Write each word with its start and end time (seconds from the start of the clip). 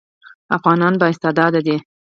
افغانان 0.57 0.93
با 0.99 1.05
استعداده 1.11 1.61
دي 1.67 1.77